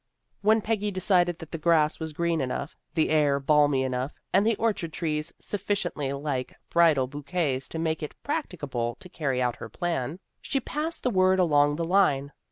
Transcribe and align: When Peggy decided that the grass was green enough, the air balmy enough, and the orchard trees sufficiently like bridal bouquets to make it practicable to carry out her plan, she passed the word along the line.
When 0.41 0.61
Peggy 0.61 0.89
decided 0.89 1.37
that 1.37 1.51
the 1.51 1.59
grass 1.59 1.99
was 1.99 2.11
green 2.11 2.41
enough, 2.41 2.75
the 2.95 3.11
air 3.11 3.39
balmy 3.39 3.83
enough, 3.83 4.15
and 4.33 4.43
the 4.47 4.55
orchard 4.55 4.91
trees 4.93 5.31
sufficiently 5.39 6.11
like 6.11 6.57
bridal 6.71 7.05
bouquets 7.05 7.67
to 7.67 7.77
make 7.77 8.01
it 8.01 8.15
practicable 8.23 8.95
to 8.99 9.09
carry 9.09 9.43
out 9.43 9.57
her 9.57 9.69
plan, 9.69 10.17
she 10.41 10.59
passed 10.59 11.03
the 11.03 11.11
word 11.11 11.37
along 11.37 11.75
the 11.75 11.85
line. 11.85 12.31